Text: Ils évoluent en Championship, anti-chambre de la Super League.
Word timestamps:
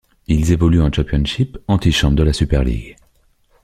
Ils 0.25 0.51
évoluent 0.51 0.81
en 0.81 0.91
Championship, 0.91 1.59
anti-chambre 1.67 2.15
de 2.15 2.23
la 2.23 2.33
Super 2.33 2.63
League. 2.63 2.95